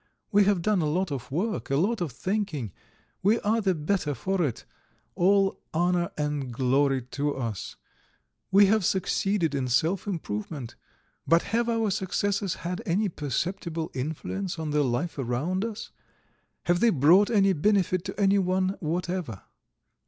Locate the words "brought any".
16.89-17.53